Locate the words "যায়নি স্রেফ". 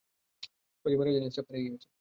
1.11-1.47